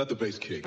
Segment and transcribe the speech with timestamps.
[0.00, 0.64] Let the bass kick.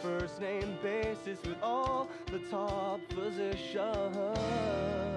[0.00, 5.15] First name basis with all the top physicians.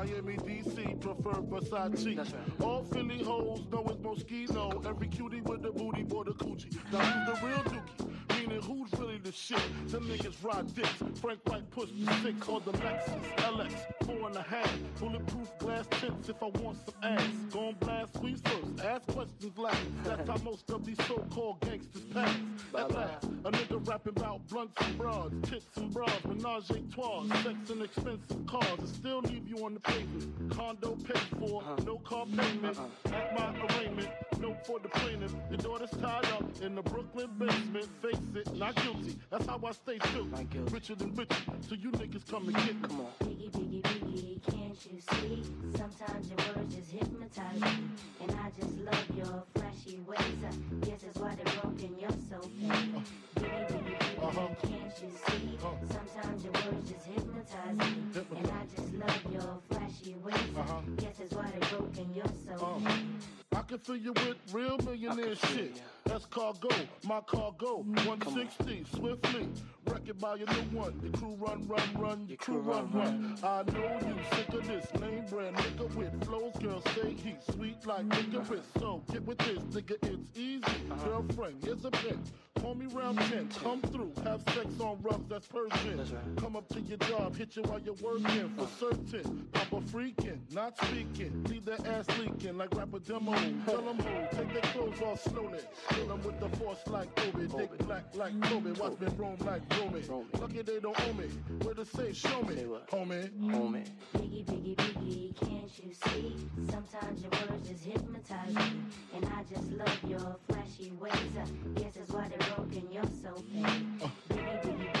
[0.00, 2.16] Miami, DC, prefer Versace.
[2.16, 2.34] Right.
[2.62, 4.86] All Philly hoes know it's Moschino.
[4.86, 6.74] Every cutie with the booty, boy, the coochie.
[6.90, 8.40] Now who's the real dookie?
[8.40, 9.60] Meaning who's really the shit?
[9.88, 10.88] Them niggas ride dicks.
[11.20, 13.72] Frank White pushed the six on the Lexus LX,
[14.06, 14.78] four and a half.
[14.98, 17.22] Bulletproof glass tips if I want some ass.
[17.52, 19.76] Gon' blast squeeze first, ask questions last.
[20.04, 22.34] That's how most of these so-called gangsters pass.
[22.78, 27.24] At last, a nigga rapping about blunts and bras, tits and bras, menage a trois,
[27.42, 30.52] sex and expensive cars, I still leave you on the pavement.
[30.52, 31.76] Condo paid for, uh-huh.
[31.84, 32.78] no car payment.
[32.78, 33.16] Uh-huh.
[33.16, 35.34] At my arraignment, no for the plaintiff.
[35.50, 37.88] Your daughter's tied up in the Brooklyn basement.
[38.00, 39.18] Face it, not guilty.
[39.28, 40.30] That's how I stay filthy.
[40.30, 40.72] Not guilty.
[40.72, 41.32] Richer than rich,
[41.68, 42.88] so you niggas come and get me.
[42.88, 43.28] Come on.
[43.28, 45.42] Biggie, biggie, biggie, can't you see?
[45.76, 47.84] Sometimes your words just hypnotize me.
[48.22, 50.18] And I just love your flashy ways.
[50.20, 52.38] I guess that's why they're broken, you're so.
[52.40, 53.02] Biggie,
[53.36, 54.48] biggie, biggie, Uh-huh.
[54.62, 55.58] can't you see?
[55.90, 58.02] Sometimes your words just hypnotize me.
[58.38, 60.56] And I just love your flashy ways.
[60.56, 60.74] Uh-huh.
[60.86, 63.39] I guess that's why they're broken, you're so Uh.
[63.60, 65.82] I can fill you with real millionaire shit.
[66.06, 66.70] That's cargo,
[67.04, 67.84] my cargo.
[68.06, 69.48] 160, swiftly.
[69.86, 70.98] Wreck it by your new one.
[71.02, 72.26] Your crew run, run, run.
[72.26, 73.36] Your crew run, run.
[73.42, 76.54] I know you sick of this name brand nigga with flows.
[76.62, 78.64] Girl, say he's sweet like licorice.
[78.78, 80.62] So get with this, nigga, it's easy.
[81.04, 82.18] Girlfriend, here's a pin.
[82.60, 85.98] Call me round 10, come through, have sex on rubs, that's Persian.
[85.98, 86.36] Right.
[86.36, 89.48] Come up to your job, hit you while you're working for certain.
[89.52, 91.42] Papa freaking, not speaking.
[91.44, 93.32] Leave their ass leaking like rapper demo.
[93.66, 95.58] Tell them ho, take their clothes off slowly.
[95.90, 97.46] Kill them with the force like Obi.
[97.46, 98.72] Dick black like Kobe.
[98.72, 100.00] Watch me roam like Romy.
[100.08, 100.26] Romy.
[100.40, 101.26] Lucky they don't owe me.
[101.62, 102.56] Where to say, show me.
[102.56, 102.88] Say what?
[102.90, 103.30] Homie.
[103.40, 103.84] Homie.
[104.16, 106.36] Biggie, biggie, biggie, can't you see?
[106.70, 108.82] Sometimes your words just hypnotize me.
[109.16, 111.12] And I just love your flashy ways.
[111.12, 114.10] I guess that's why they're broken, you're so fake.
[114.30, 114.99] Biggie, biggie, biggie,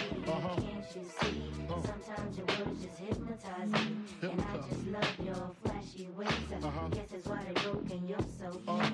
[0.92, 1.42] You see?
[1.68, 3.96] Sometimes your words just hypnotize me.
[4.22, 6.28] And I just love your flashy ways.
[6.52, 6.88] I Uh-huh.
[6.90, 8.92] guess that's why they're broken, you're so fake.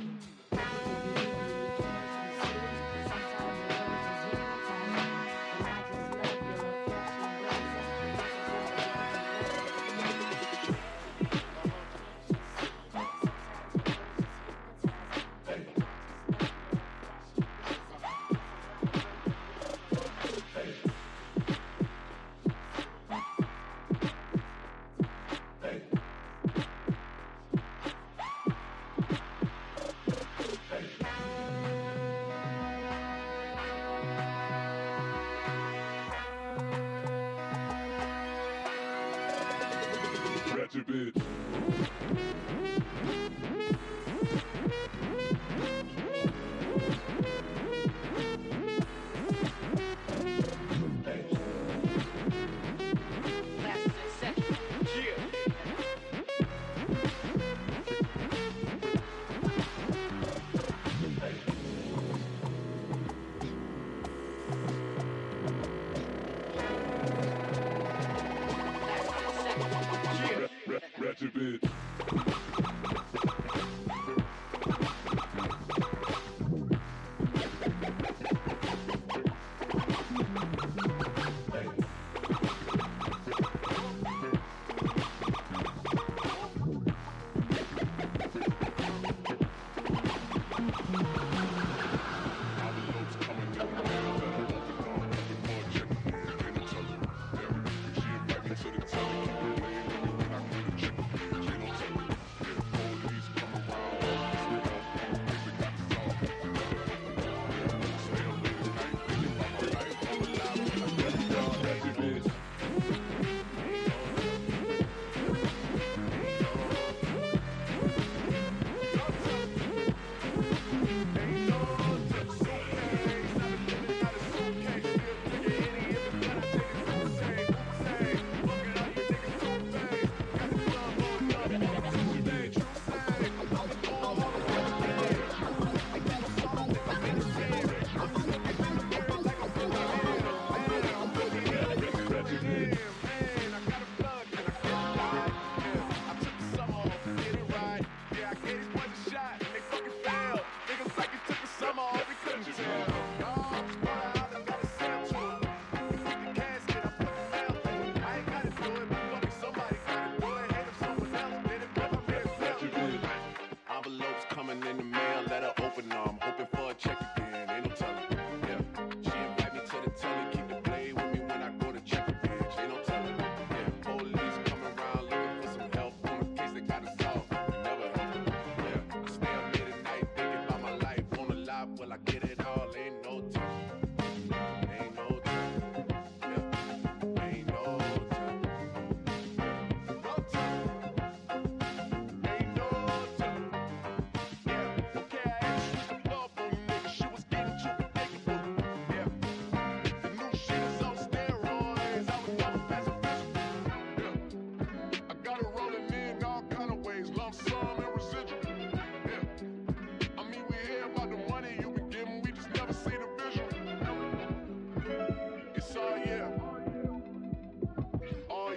[218.46, 218.52] I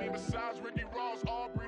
[0.00, 1.59] mean, besides Ricky Ross, Aubrey,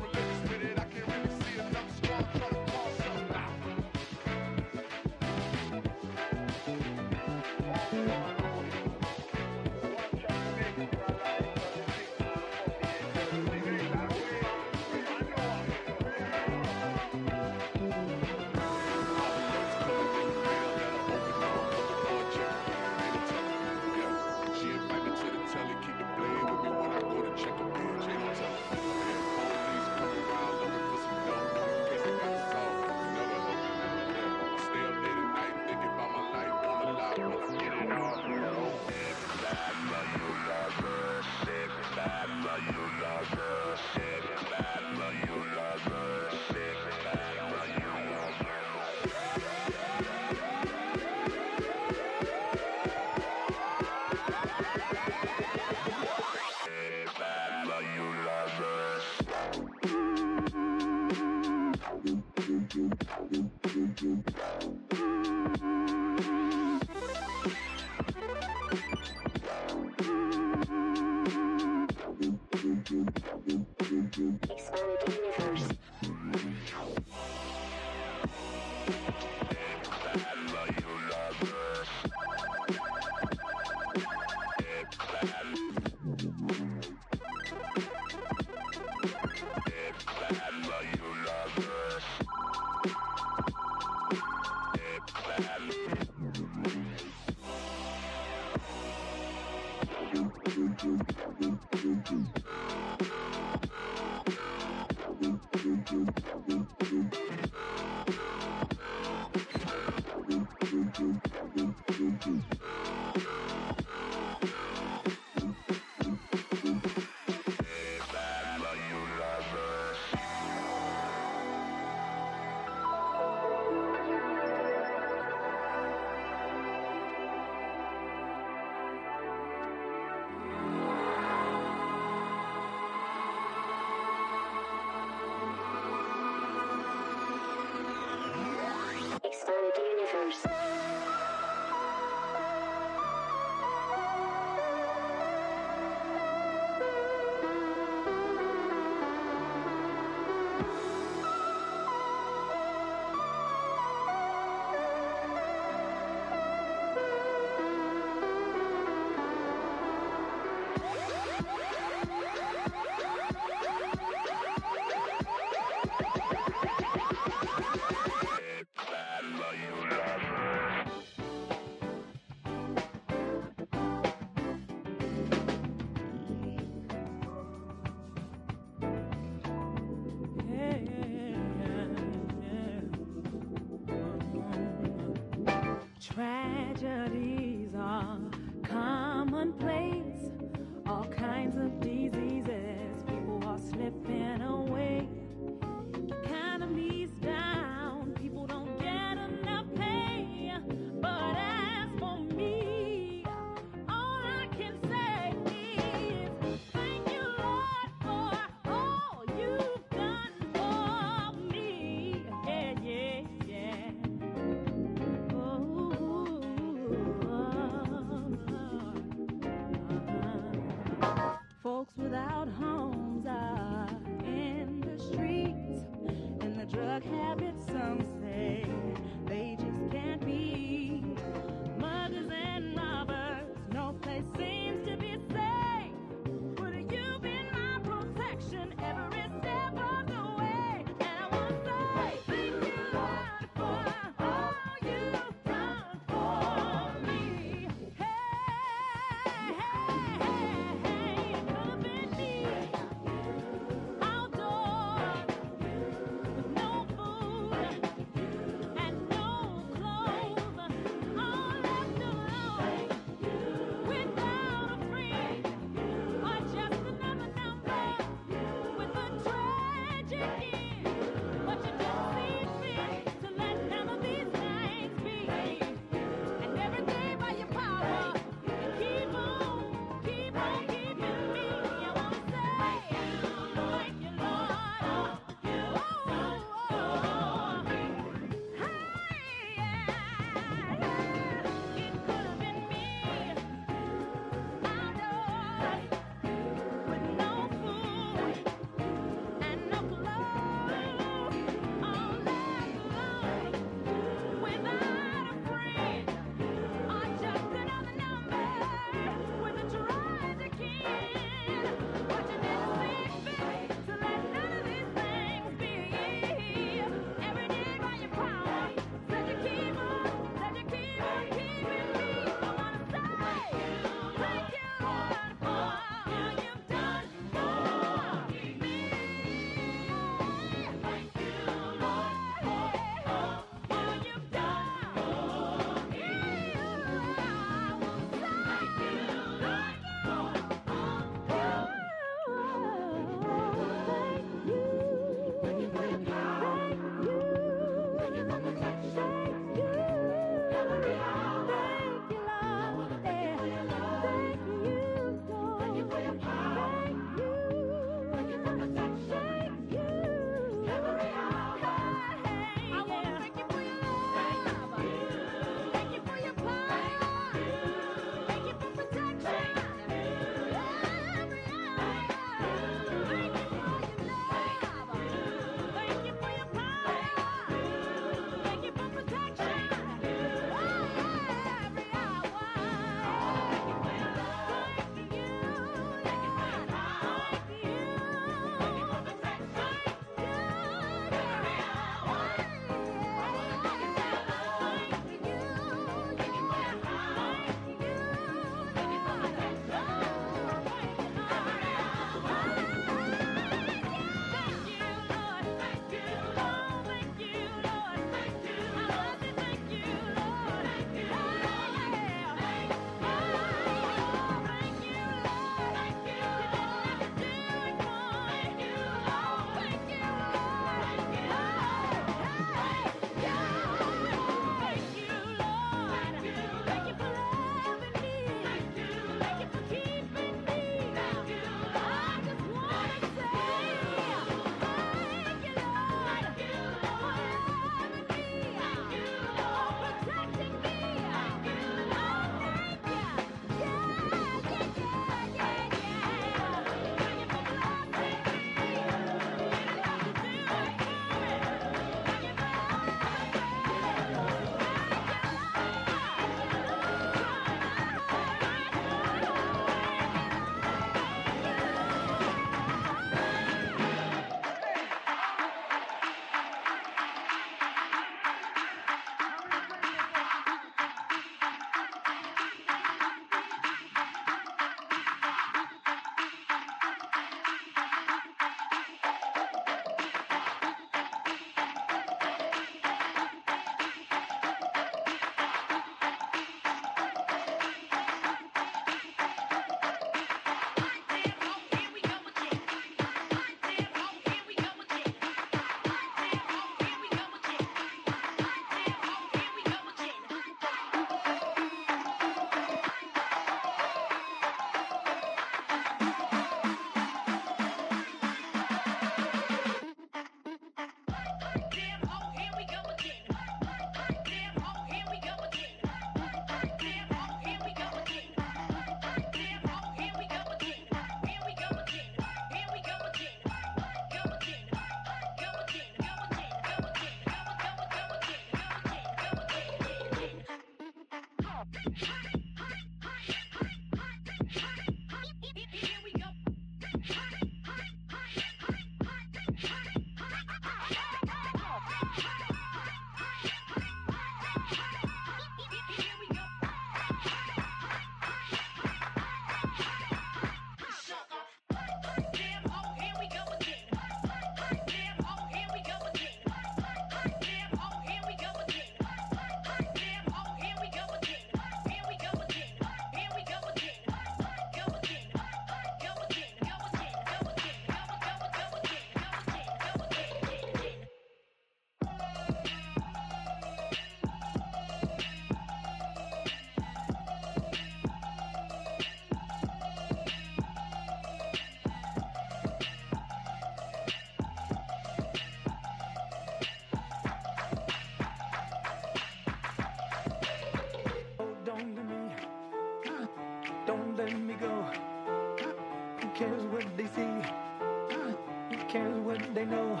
[598.92, 600.00] they know.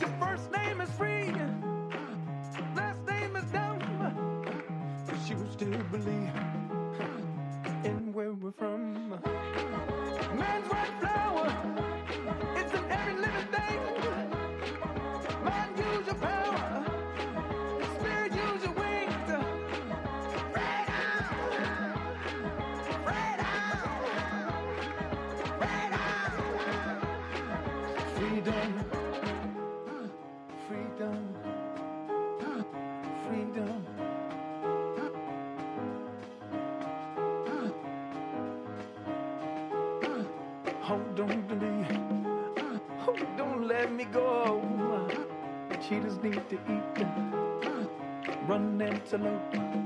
[0.00, 1.32] Your first name is free,
[2.74, 3.78] last name is dumb.
[5.06, 6.61] But you still believe
[41.22, 41.86] To me.
[43.06, 44.60] Oh, don't let me go.
[45.80, 47.06] Cheetahs need to eat.
[48.48, 49.81] Run antelope.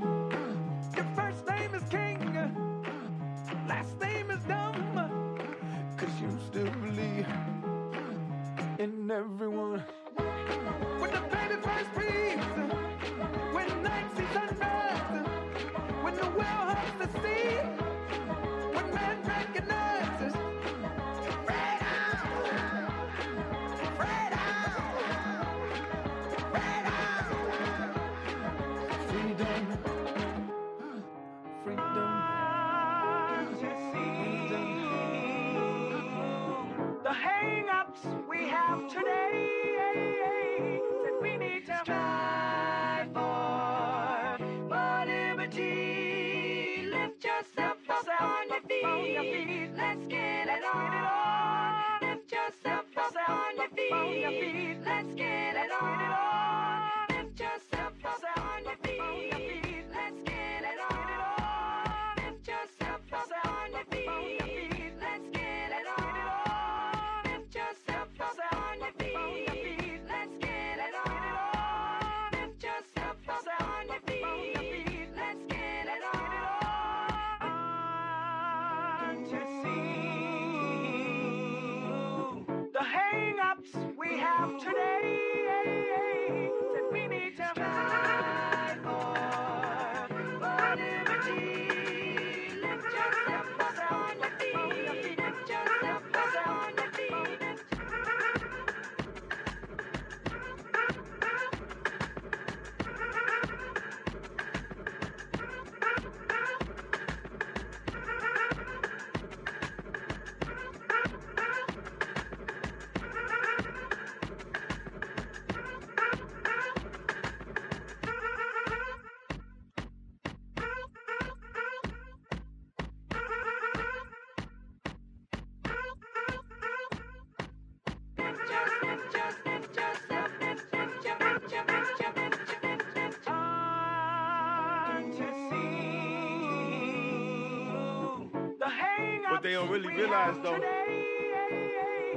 [139.47, 140.59] They don't really realize though,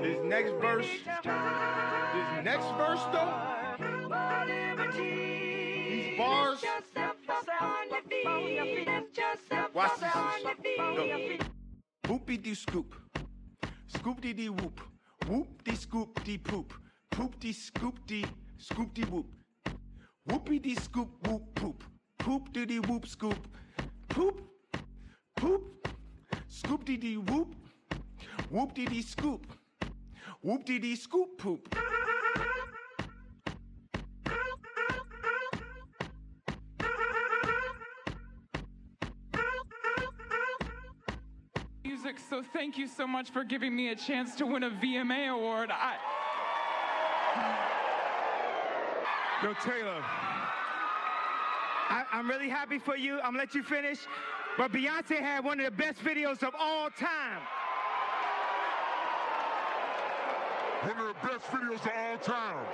[0.03, 3.33] this next verse, this next verse though,
[5.89, 6.59] these bars,
[9.73, 10.13] watch this
[10.43, 11.43] shit.
[12.09, 12.97] Whoopie dee scoop,
[13.87, 14.81] scoop dee dee whoop,
[15.29, 16.73] whoop dee scoop dee poop,
[17.13, 18.25] poop dee scoop dee
[43.01, 45.71] so much for giving me a chance to win a VMA award.
[45.73, 45.97] I,
[49.43, 50.05] Yo, Taylor.
[51.89, 53.15] I, I'm really happy for you.
[53.21, 54.01] I'm gonna let you finish.
[54.59, 57.41] But Beyonce had one of the best videos of all time.
[60.83, 62.67] One of the best videos of all time.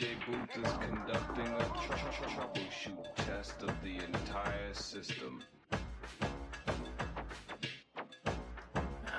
[0.00, 5.42] DJ Booth is conducting a tr- tr- troubleshoot test of the entire system.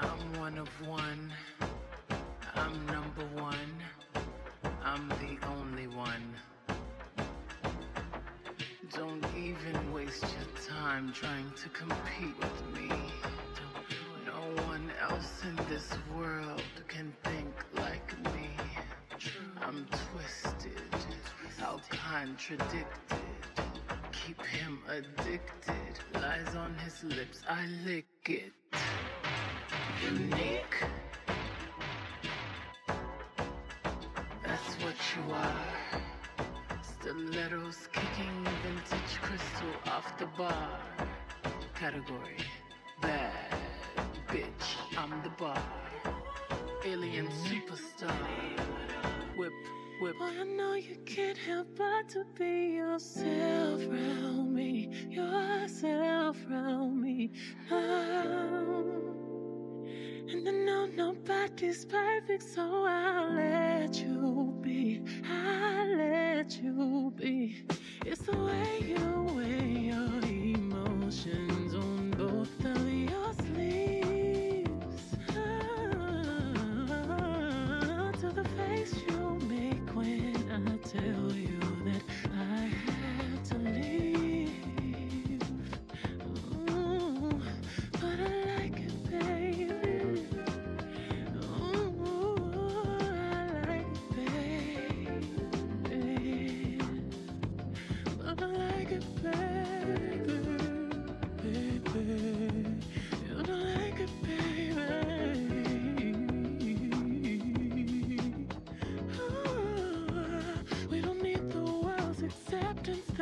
[0.01, 1.31] I'm one of one.
[2.55, 3.75] I'm number one.
[4.83, 6.33] I'm the only one.
[8.91, 12.89] Don't even waste your time trying to compete with me.
[14.25, 18.49] No one else in this world can think like me.
[19.61, 20.50] I'm twisted
[21.89, 23.17] contradicted.
[24.11, 25.99] Keep him addicted.
[26.13, 28.53] Lies on his lips, I lick it.
[30.03, 30.83] Unique.
[34.43, 35.65] That's what you are.
[36.83, 40.79] Stilettos kicking vintage crystal off the bar.
[41.75, 42.40] Category.
[61.63, 64.20] is perfect, so I'll let you.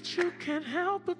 [0.00, 1.19] that you can't help but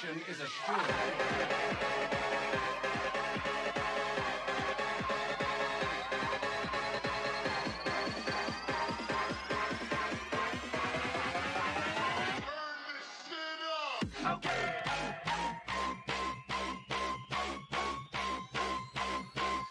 [0.01, 0.81] destruction is assured.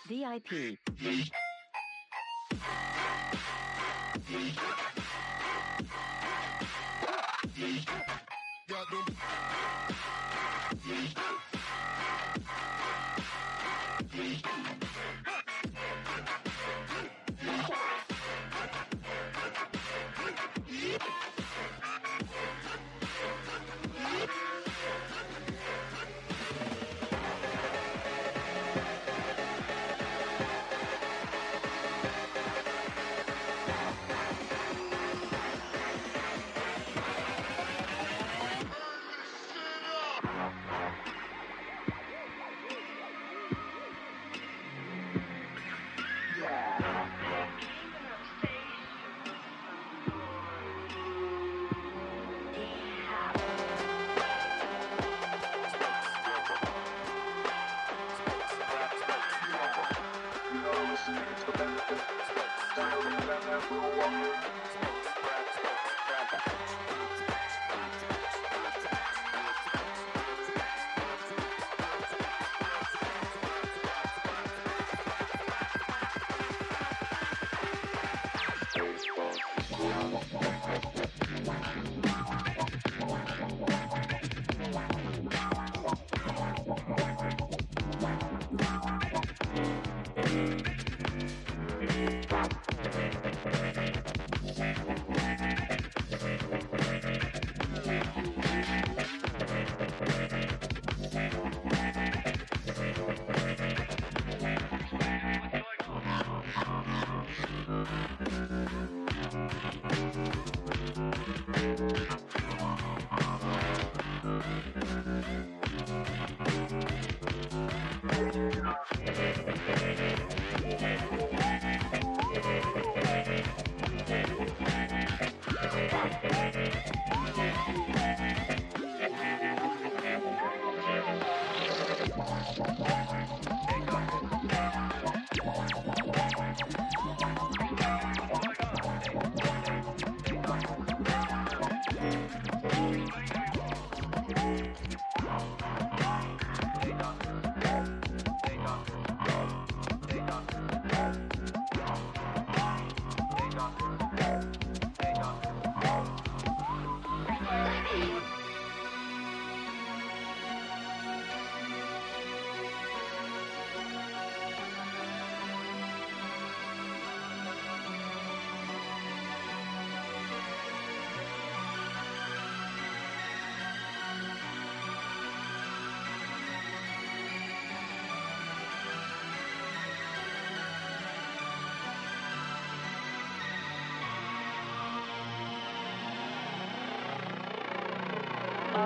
[0.08, 1.39] VIP.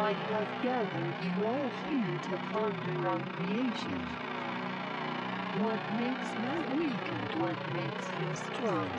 [0.05, 4.01] Mankind was gathered, all here to ponder on creation.
[5.63, 8.91] What makes man weak and what makes him strong.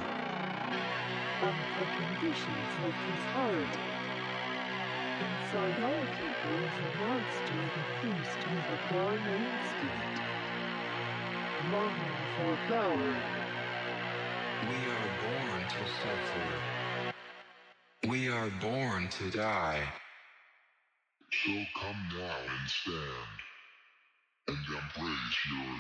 [1.44, 3.74] Of the conditions of his heart.
[5.22, 10.16] Inside all people is a monster that feast with a primal instinct.
[11.72, 13.14] Longing for power.
[14.70, 16.48] We are born to suffer.
[18.10, 19.82] We are born to die.
[21.86, 23.30] Come now and stand
[24.50, 25.74] and embrace your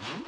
[0.00, 0.20] Mm-hmm.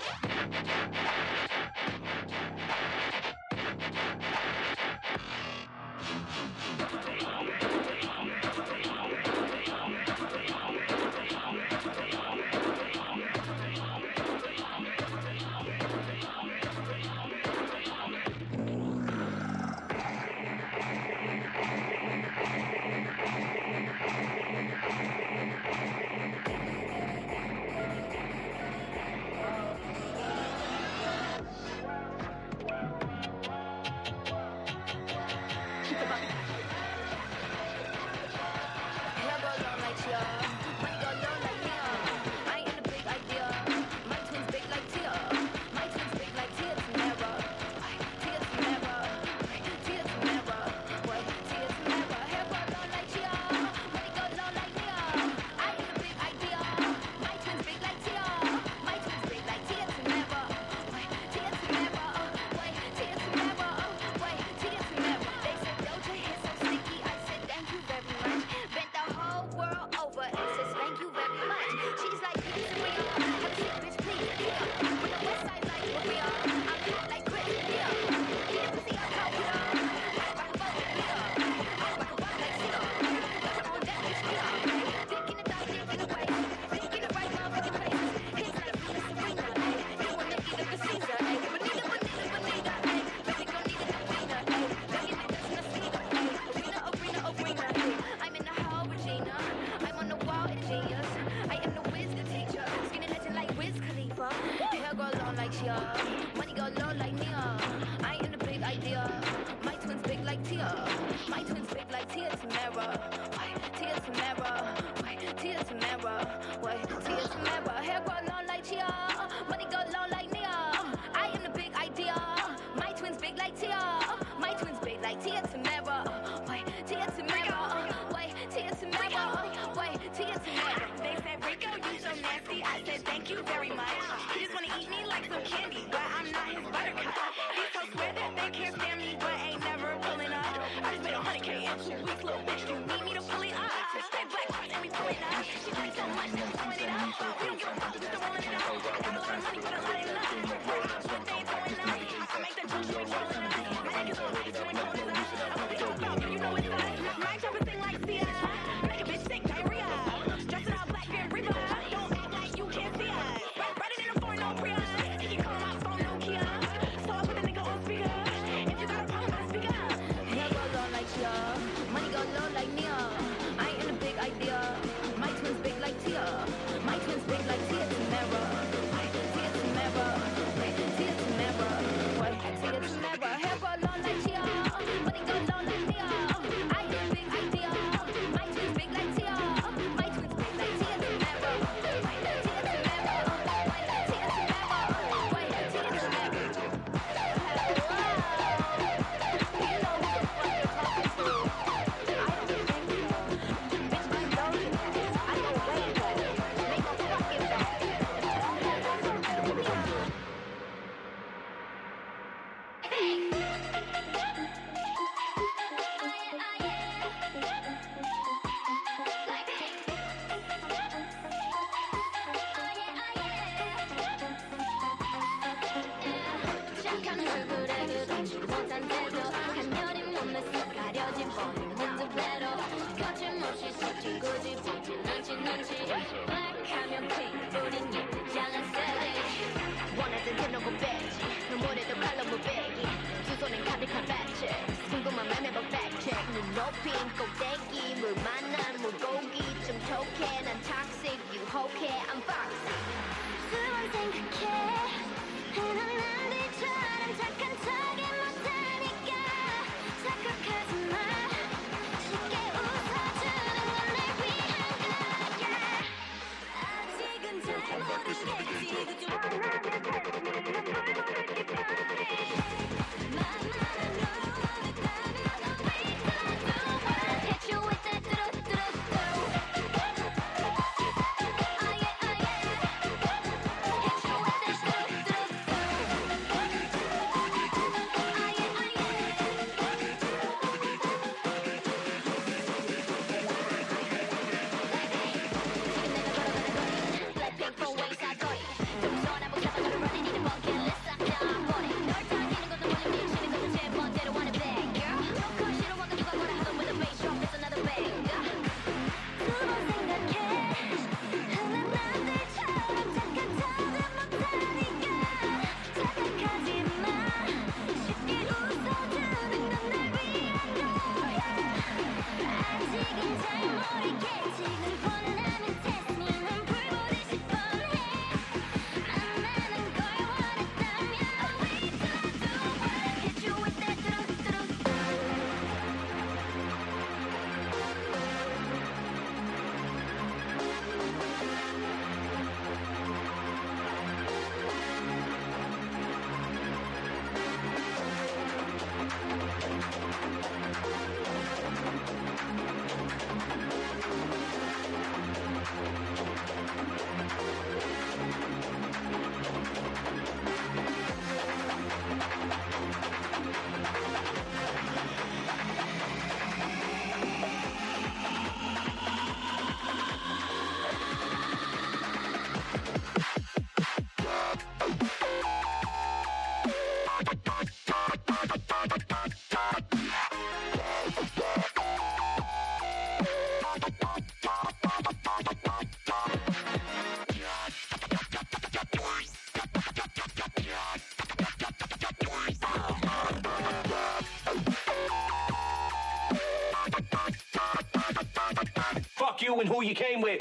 [399.30, 400.19] You and who you came with.